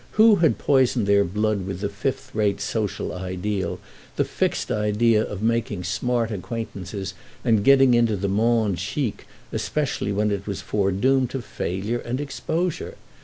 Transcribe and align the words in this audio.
Who 0.13 0.37
had 0.37 0.57
poisoned 0.57 1.05
their 1.05 1.23
blood 1.23 1.67
with 1.67 1.81
the 1.81 1.87
fifth 1.87 2.31
rate 2.33 2.59
social 2.59 3.13
ideal, 3.13 3.79
the 4.15 4.25
fixed 4.25 4.71
idea 4.71 5.23
of 5.23 5.43
making 5.43 5.83
smart 5.83 6.31
acquaintances 6.31 7.13
and 7.45 7.63
getting 7.63 7.93
into 7.93 8.15
the 8.17 8.27
monde 8.27 8.79
chic, 8.79 9.27
especially 9.51 10.11
when 10.11 10.31
it 10.31 10.47
was 10.47 10.59
foredoomed 10.63 11.29
to 11.29 11.41
failure 11.43 11.99
and 11.99 12.19
exposure? 12.19 12.95